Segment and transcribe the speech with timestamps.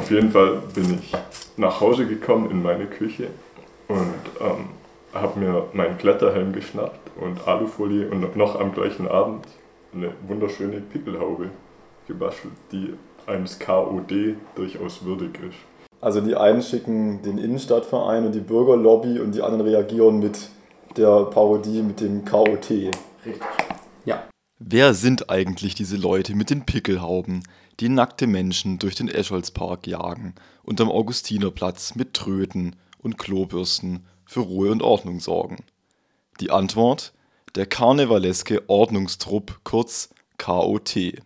[0.00, 1.12] Auf jeden Fall bin ich
[1.58, 3.28] nach Hause gekommen in meine Küche
[3.86, 4.70] und ähm,
[5.12, 9.44] habe mir meinen Kletterhelm geschnappt und Alufolie und noch am gleichen Abend
[9.92, 11.50] eine wunderschöne Pickelhaube
[12.08, 12.94] gebastelt, die
[13.26, 15.58] eines KOD durchaus würdig ist.
[16.00, 20.48] Also die einen schicken den Innenstadtverein und die Bürgerlobby und die anderen reagieren mit
[20.96, 22.70] der Parodie mit dem KOT.
[22.70, 23.42] Richtig.
[24.62, 27.44] Wer sind eigentlich diese Leute mit den Pickelhauben,
[27.80, 34.40] die nackte Menschen durch den Escholzpark jagen und am Augustinerplatz mit Tröten und Klobürsten für
[34.40, 35.64] Ruhe und Ordnung sorgen?
[36.40, 37.14] Die Antwort:
[37.54, 41.22] der karnevaleske Ordnungstrupp, kurz KOT.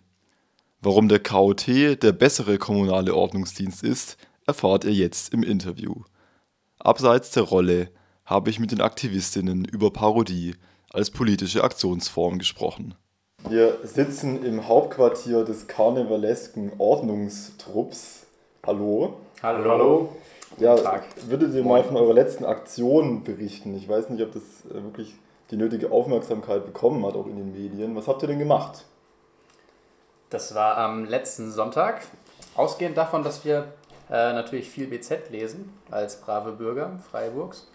[0.80, 4.16] Warum der KOT der bessere kommunale Ordnungsdienst ist,
[4.46, 6.04] erfahrt ihr jetzt im Interview.
[6.78, 7.90] Abseits der Rolle
[8.24, 10.54] habe ich mit den Aktivistinnen über Parodie
[10.90, 12.94] als politische Aktionsform gesprochen.
[13.48, 18.26] Wir sitzen im Hauptquartier des karnevalesken Ordnungstrupps.
[18.66, 19.18] Hallo.
[19.42, 19.70] Hallo.
[19.70, 20.08] Hallo.
[20.56, 23.74] Ja, würdet ihr mal von eurer letzten Aktion berichten?
[23.76, 25.14] Ich weiß nicht, ob das äh, wirklich
[25.50, 27.94] die nötige Aufmerksamkeit bekommen hat, auch in den Medien.
[27.94, 28.86] Was habt ihr denn gemacht?
[30.30, 32.00] Das war am letzten Sonntag.
[32.56, 33.74] Ausgehend davon, dass wir
[34.10, 37.68] äh, natürlich viel BZ lesen, als brave Bürger Freiburgs.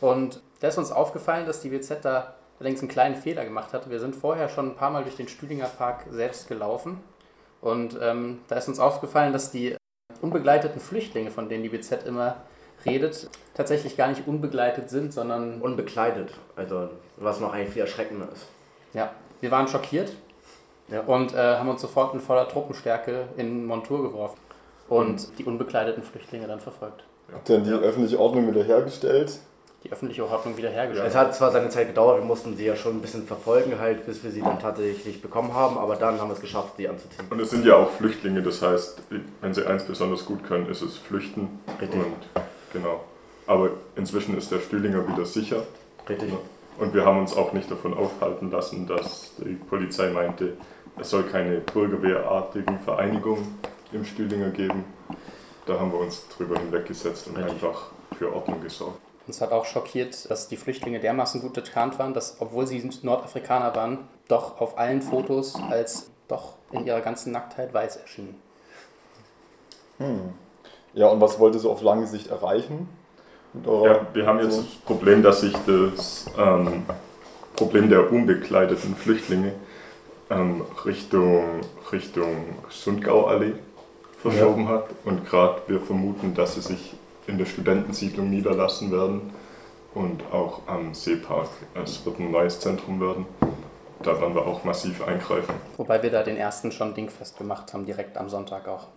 [0.00, 3.90] Und da ist uns aufgefallen, dass die BZ da allerdings einen kleinen Fehler gemacht hat.
[3.90, 7.00] Wir sind vorher schon ein paar Mal durch den Stühlinger Park selbst gelaufen.
[7.60, 9.76] Und ähm, da ist uns aufgefallen, dass die
[10.20, 12.36] unbegleiteten Flüchtlinge, von denen die BZ immer
[12.86, 15.60] redet, tatsächlich gar nicht unbegleitet sind, sondern.
[15.60, 16.30] Unbekleidet.
[16.54, 18.46] Also, was noch eigentlich viel erschreckender ist.
[18.94, 20.12] Ja, wir waren schockiert
[20.88, 21.00] ja.
[21.00, 24.38] und äh, haben uns sofort in voller Truppenstärke in Montur geworfen
[24.88, 27.02] und die unbekleideten Flüchtlinge dann verfolgt.
[27.32, 27.78] Habt ihr dann die ja.
[27.78, 29.40] öffentliche Ordnung wiederhergestellt?
[29.84, 31.08] Die öffentliche Ordnung wiederhergestellt.
[31.08, 34.06] Es hat zwar seine Zeit gedauert, wir mussten sie ja schon ein bisschen verfolgen, halt,
[34.06, 37.26] bis wir sie dann tatsächlich bekommen haben, aber dann haben wir es geschafft, sie anzuziehen.
[37.28, 39.02] Und es sind ja auch Flüchtlinge, das heißt,
[39.40, 41.58] wenn sie eins besonders gut können, ist es Flüchten.
[41.80, 42.00] Richtig.
[42.00, 43.00] Und, genau.
[43.46, 45.62] Aber inzwischen ist der Stühlinger wieder sicher.
[46.08, 46.32] Richtig.
[46.78, 50.54] Und wir haben uns auch nicht davon aufhalten lassen, dass die Polizei meinte,
[50.98, 53.58] es soll keine bürgerwehrartigen Vereinigungen
[53.92, 54.84] im Stühlinger geben.
[55.66, 57.54] Da haben wir uns drüber hinweggesetzt und Richtig.
[57.54, 59.00] einfach für Ordnung gesorgt.
[59.26, 63.74] Uns hat auch schockiert, dass die Flüchtlinge dermaßen gut getarnt waren, dass, obwohl sie Nordafrikaner
[63.76, 68.40] waren, doch auf allen Fotos als doch in ihrer ganzen Nacktheit weiß erschienen.
[69.98, 70.32] Hm.
[70.94, 72.88] Ja, und was wollt ihr so auf lange Sicht erreichen?
[73.64, 76.84] Ja, wir haben jetzt das Problem, dass sich das ähm,
[77.54, 79.52] Problem der unbekleideten Flüchtlinge
[80.30, 81.60] ähm, Richtung,
[81.92, 83.54] Richtung Sundgauallee
[84.18, 84.70] verschoben ja.
[84.70, 84.86] hat.
[85.04, 86.94] Und gerade wir vermuten, dass sie sich
[87.26, 89.32] in der Studentensiedlung niederlassen werden
[89.94, 91.48] und auch am Seepark.
[91.74, 93.26] Es wird ein neues Zentrum werden.
[94.02, 95.54] Da werden wir auch massiv eingreifen.
[95.76, 98.88] Wobei wir da den ersten schon dingfest gemacht haben, direkt am Sonntag auch.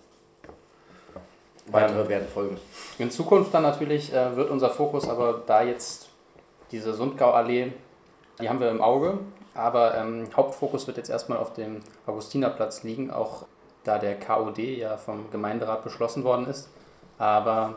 [1.67, 2.57] Weitere werden folgen.
[2.99, 6.09] In Zukunft dann natürlich äh, wird unser Fokus aber da jetzt
[6.71, 7.73] diese Sundgauallee,
[8.39, 9.17] die haben wir im Auge,
[9.55, 13.45] aber ähm, Hauptfokus wird jetzt erstmal auf dem Augustinerplatz liegen, auch
[13.83, 16.69] da der KOD ja vom Gemeinderat beschlossen worden ist,
[17.17, 17.75] aber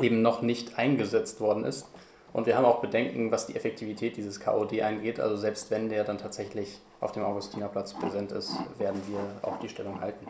[0.00, 1.86] eben noch nicht eingesetzt worden ist.
[2.32, 5.18] Und wir haben auch Bedenken, was die Effektivität dieses KOD angeht.
[5.18, 9.68] Also selbst wenn der dann tatsächlich auf dem Augustinerplatz präsent ist, werden wir auch die
[9.68, 10.26] Stellung halten.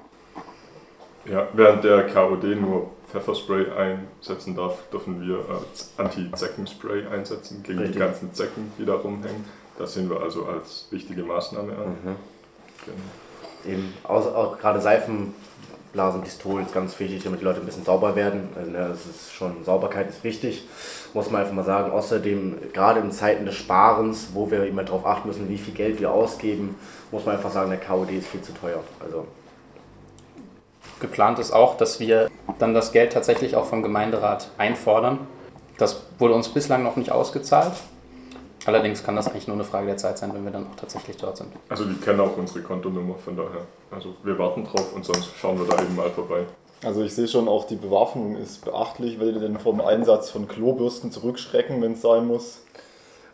[1.27, 7.97] Ja, während der KOD nur Pfefferspray einsetzen darf, dürfen wir äh, Anti-Zeckenspray einsetzen gegen Richtig.
[7.97, 9.45] die ganzen Zecken, die da rumhängen.
[9.77, 11.89] Das sehen wir also als wichtige Maßnahme an.
[11.89, 12.17] Mhm.
[12.87, 13.75] Genau.
[13.75, 15.35] Eben, auch, auch gerade Seifen
[15.93, 18.49] Blasenpistolen ist ganz wichtig, damit die Leute ein bisschen sauber werden.
[18.57, 20.67] Also, ne, das ist schon, Sauberkeit ist wichtig,
[21.15, 21.91] muss man einfach mal sagen.
[21.91, 26.01] Außerdem, gerade in Zeiten des Sparens, wo wir immer darauf achten müssen, wie viel Geld
[26.01, 26.77] wir ausgeben,
[27.11, 28.83] muss man einfach sagen, der KOD ist viel zu teuer.
[29.01, 29.27] Also
[31.01, 35.19] Geplant ist auch, dass wir dann das Geld tatsächlich auch vom Gemeinderat einfordern.
[35.79, 37.73] Das wurde uns bislang noch nicht ausgezahlt.
[38.67, 41.17] Allerdings kann das eigentlich nur eine Frage der Zeit sein, wenn wir dann auch tatsächlich
[41.17, 41.53] dort sind.
[41.69, 43.63] Also die kennen auch unsere Kontonummer, von daher.
[43.91, 46.45] Also wir warten drauf und sonst schauen wir da eben mal vorbei.
[46.83, 49.19] Also ich sehe schon auch, die Bewaffnung ist beachtlich.
[49.19, 52.63] Werdet ihr denn vom Einsatz von Klobürsten zurückschrecken, wenn es sein muss?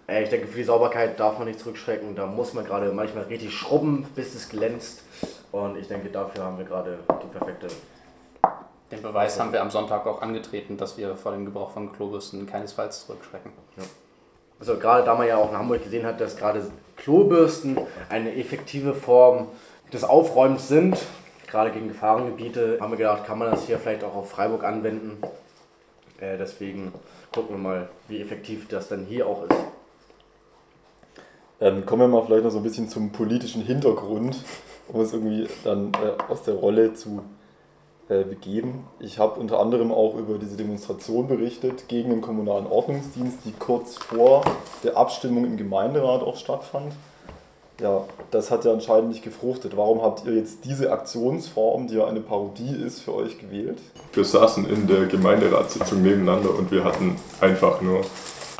[0.08, 2.14] Ich denke, für die Sauberkeit darf man nicht zurückschrecken.
[2.14, 5.02] Da muss man gerade manchmal richtig schrubben, bis es glänzt.
[5.50, 7.68] Und ich denke, dafür haben wir gerade die perfekte.
[8.92, 12.46] Den Beweis haben wir am Sonntag auch angetreten, dass wir vor dem Gebrauch von Klobürsten
[12.46, 13.50] keinesfalls zurückschrecken.
[13.76, 13.82] Ja.
[14.58, 16.62] Also gerade da man ja auch in Hamburg gesehen hat, dass gerade
[16.96, 19.48] Klobürsten eine effektive Form
[19.92, 20.96] des Aufräumens sind,
[21.46, 25.18] gerade gegen Gefahrengebiete, haben wir gedacht, kann man das hier vielleicht auch auf Freiburg anwenden.
[26.20, 26.92] Äh, deswegen
[27.32, 29.60] gucken wir mal, wie effektiv das dann hier auch ist.
[31.58, 34.42] Dann kommen wir mal vielleicht noch so ein bisschen zum politischen Hintergrund,
[34.88, 37.22] um es irgendwie dann äh, aus der Rolle zu
[38.08, 38.84] begeben.
[39.00, 43.96] Ich habe unter anderem auch über diese Demonstration berichtet gegen den kommunalen Ordnungsdienst, die kurz
[43.96, 44.44] vor
[44.84, 46.92] der Abstimmung im Gemeinderat auch stattfand.
[47.80, 49.76] Ja, das hat ja anscheinend nicht gefruchtet.
[49.76, 53.78] Warum habt ihr jetzt diese Aktionsform, die ja eine Parodie ist, für euch gewählt?
[54.14, 58.00] Wir saßen in der Gemeinderatssitzung nebeneinander und wir hatten einfach nur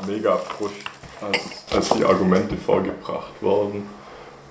[0.05, 0.75] mega Frust,
[1.21, 3.89] als, als die Argumente vorgebracht wurden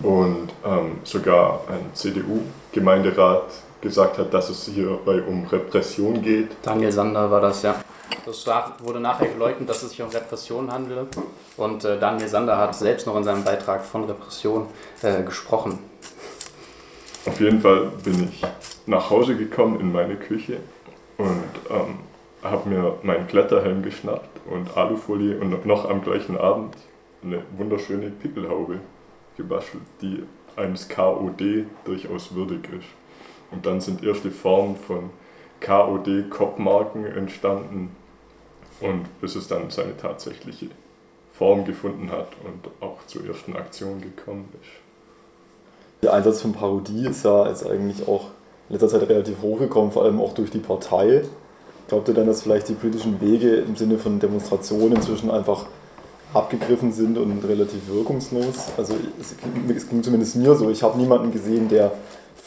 [0.02, 3.44] und ähm, sogar ein CDU-Gemeinderat
[3.87, 6.49] gesagt hat, dass es hierbei um Repression geht.
[6.62, 7.77] Daniel Sander war das, ja.
[8.25, 8.44] Das
[8.83, 11.06] wurde nachher geleugnet, dass es sich um Repression handele.
[11.56, 14.67] Und äh, Daniel Sander hat selbst noch in seinem Beitrag von Repression
[15.03, 15.79] äh, gesprochen.
[17.27, 18.43] Auf jeden Fall bin ich
[18.87, 20.59] nach Hause gekommen in meine Küche
[21.17, 21.99] und ähm,
[22.43, 26.77] habe mir meinen Kletterhelm geschnappt und Alufolie und noch am gleichen Abend
[27.23, 28.81] eine wunderschöne Pickelhaube
[29.37, 30.25] gebastelt, die
[30.56, 33.06] eines KOD durchaus würdig ist.
[33.56, 35.08] Und dann sind erste Formen von
[35.62, 37.91] KOD-Kopfmarken entstanden
[38.82, 40.67] und bis es dann seine tatsächliche
[41.32, 46.03] Form gefunden hat und auch zur ersten Aktion gekommen ist.
[46.03, 48.26] Der Einsatz von Parodie ist ja jetzt eigentlich auch
[48.69, 51.23] in letzter Zeit relativ hochgekommen, vor allem auch durch die Partei.
[51.88, 55.64] Glaubt ihr dann, dass vielleicht die politischen Wege im Sinne von Demonstrationen inzwischen einfach
[56.35, 58.67] abgegriffen sind und relativ wirkungslos?
[58.76, 60.69] Also es ging zumindest mir so.
[60.69, 61.93] Ich habe niemanden gesehen, der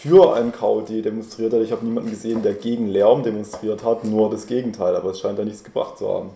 [0.02, 1.62] für ein KOD demonstriert hat.
[1.62, 5.38] Ich habe niemanden gesehen, der gegen Lärm demonstriert hat, nur das Gegenteil, aber es scheint
[5.38, 6.30] da nichts gebracht zu haben.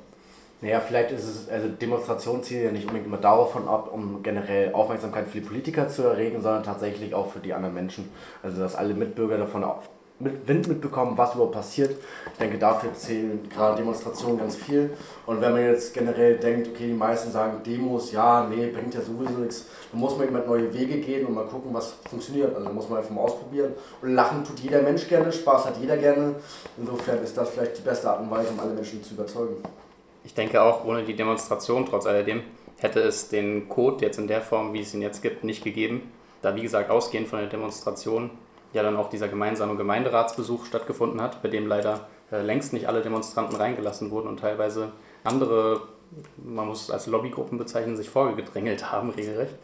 [0.60, 4.74] Naja, vielleicht ist es, also Demonstrationen zielen ja nicht unbedingt immer davon ab, um generell
[4.74, 8.10] Aufmerksamkeit für die Politiker zu erregen, sondern tatsächlich auch für die anderen Menschen.
[8.42, 9.64] Also dass alle Mitbürger davon
[10.24, 11.96] mit Wind mitbekommen, was überhaupt passiert.
[12.32, 14.92] Ich denke, dafür zählen gerade Demonstrationen ganz viel.
[15.26, 19.02] Und wenn man jetzt generell denkt, okay, die meisten sagen Demos, ja, nee, bringt ja
[19.02, 22.56] sowieso nichts, dann muss man eben neue Wege gehen und mal gucken, was funktioniert.
[22.56, 23.74] Also muss man einfach mal ausprobieren.
[24.02, 26.36] Und lachen tut jeder Mensch gerne, Spaß hat jeder gerne.
[26.78, 29.58] Insofern ist das vielleicht die beste Art und Weise, um alle Menschen zu überzeugen.
[30.24, 32.42] Ich denke auch, ohne die Demonstration trotz alledem
[32.78, 36.12] hätte es den Code jetzt in der Form, wie es ihn jetzt gibt, nicht gegeben.
[36.42, 38.30] Da, wie gesagt, ausgehend von der Demonstration
[38.74, 43.02] ja dann auch dieser gemeinsame Gemeinderatsbesuch stattgefunden hat, bei dem leider äh, längst nicht alle
[43.02, 44.92] Demonstranten reingelassen wurden und teilweise
[45.24, 45.82] andere,
[46.38, 49.56] man muss es als Lobbygruppen bezeichnen, sich vorgedrängelt haben, regelrecht.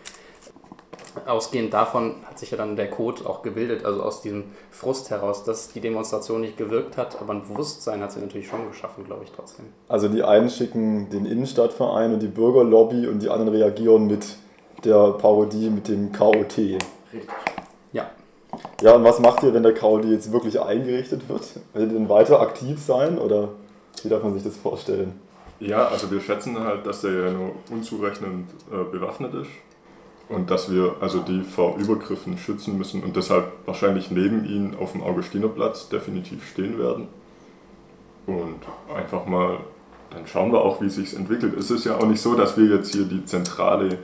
[1.26, 5.44] Ausgehend davon hat sich ja dann der Code auch gebildet, also aus diesem Frust heraus,
[5.44, 9.24] dass die Demonstration nicht gewirkt hat, aber ein Bewusstsein hat sie natürlich schon geschaffen, glaube
[9.24, 9.66] ich trotzdem.
[9.88, 14.38] Also die einen schicken den Innenstadtverein und die Bürgerlobby und die anderen reagieren mit
[14.86, 16.58] der Parodie mit dem KOT.
[16.58, 17.28] Richtig.
[18.82, 18.94] Ja.
[18.94, 21.42] Und was macht ihr, wenn der KOD jetzt wirklich eingerichtet wird?
[21.74, 23.50] Werdet ihr denn weiter aktiv sein oder
[24.04, 25.20] wie darf man sich das vorstellen?
[25.60, 29.50] Ja, also wir schätzen halt, dass der ja nur unzurechnend äh, bewaffnet ist
[30.30, 34.94] und dass wir also die vor Übergriffen schützen müssen und deshalb wahrscheinlich neben ihnen auf
[34.94, 37.08] dem Augustinerplatz definitiv stehen werden.
[38.26, 38.60] Und
[38.96, 39.58] einfach mal,
[40.12, 41.58] dann schauen wir auch, wie sich entwickelt.
[41.58, 43.98] Es ist ja auch nicht so, dass wir jetzt hier die zentrale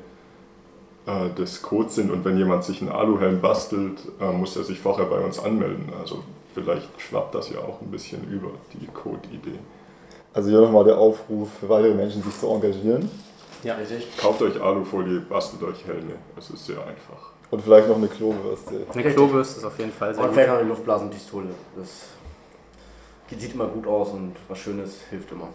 [1.06, 4.80] äh, des Codes sind und wenn jemand sich einen Aluhelm bastelt, äh, muss er sich
[4.80, 5.92] vorher bei uns anmelden.
[6.00, 6.24] Also
[6.54, 9.60] vielleicht schwappt das ja auch ein bisschen über die Code-Idee.
[10.34, 13.10] Also hier nochmal der Aufruf für weitere Menschen, sich zu engagieren.
[13.63, 14.18] Ja, richtig.
[14.18, 16.13] Kauft euch Alufolie, bastelt euch Helme.
[16.38, 17.31] Es ist sehr einfach.
[17.52, 18.86] Und vielleicht noch eine Klobürste.
[18.94, 20.30] Eine Klobürste ist auf jeden Fall sehr und gut.
[20.30, 21.48] Und vielleicht noch eine Luftblasenpistole.
[21.78, 25.50] Das sieht immer gut aus und was Schönes hilft immer.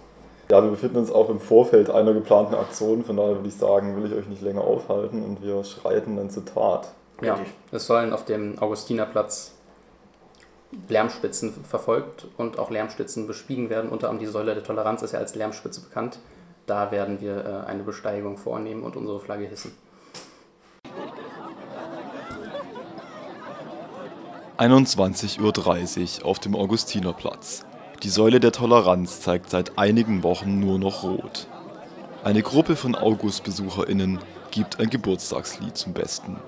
[0.51, 3.97] Ja, wir befinden uns auch im Vorfeld einer geplanten Aktion, von daher würde ich sagen,
[3.97, 6.89] will ich euch nicht länger aufhalten und wir schreiten dann zur Tat.
[7.23, 7.39] Ja,
[7.71, 9.53] es sollen auf dem Augustinerplatz
[10.89, 13.91] Lärmspitzen verfolgt und auch Lärmspitzen bestiegen werden.
[13.91, 16.19] Unter anderem die Säule der Toleranz ist ja als Lärmspitze bekannt.
[16.67, 19.73] Da werden wir äh, eine Besteigung vornehmen und unsere Flagge hissen.
[24.59, 27.65] 21.30 Uhr auf dem Augustinerplatz.
[28.03, 31.49] Die Säule der Toleranz zeigt seit einigen Wochen nur noch rot.
[32.25, 36.39] Eine Gruppe von August-BesucherInnen gibt ein Geburtstagslied zum Besten.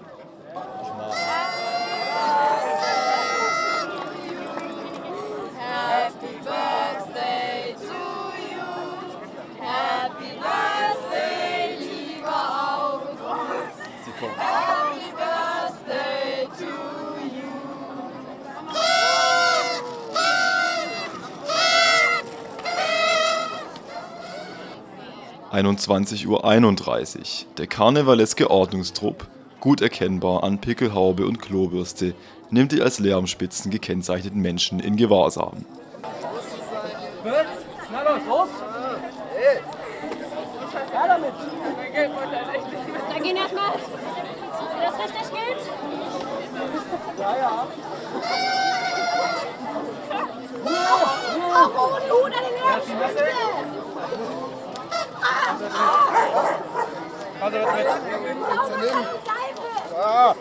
[25.67, 27.55] 21.31 Uhr.
[27.59, 29.27] Der karnevaleske Ordnungstrupp,
[29.61, 32.15] gut erkennbar an Pickelhaube und Klobürste,
[32.51, 35.65] nimmt die als Lärmspitzen gekennzeichneten Menschen in Gewahrsam.
[37.25, 38.49] Na los, los!
[40.93, 41.33] Ja, damit!
[43.13, 43.73] Dann gehen erstmal!
[44.83, 45.61] Das richtig gilt!
[47.19, 47.67] Ja, ja!
[50.65, 52.55] oh, oh ohne Luder den
[52.99, 53.52] Lärmspitzen!
[57.41, 58.95] Konrad was Konrad mit.
[59.97, 60.35] Ja.